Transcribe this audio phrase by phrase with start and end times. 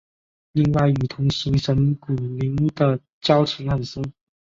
[0.53, 4.03] 另外与同行神谷明的交情很深。